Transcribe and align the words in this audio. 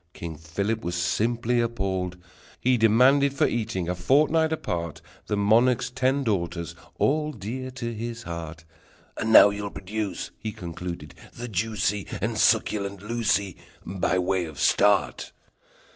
King 0.13 0.35
Philip 0.35 0.83
was 0.83 0.95
simply 0.95 1.61
appalled! 1.61 2.17
He 2.59 2.75
demanded 2.75 3.35
for 3.35 3.45
eating, 3.45 3.87
a 3.87 3.93
fortnight 3.93 4.51
apart, 4.51 4.99
The 5.27 5.37
monarch's 5.37 5.91
ten 5.91 6.23
daughters, 6.23 6.73
all 6.97 7.31
dear 7.31 7.69
to 7.69 7.93
his 7.93 8.23
heart. 8.23 8.65
"And 9.15 9.31
now 9.31 9.51
you'll 9.51 9.69
produce," 9.69 10.31
he 10.39 10.53
Concluded, 10.53 11.13
"the 11.33 11.47
juicy 11.47 12.07
And 12.19 12.39
succulent 12.39 13.03
Lucie 13.03 13.57
By 13.85 14.17
way 14.17 14.45
of 14.45 14.59
start!" 14.59 15.33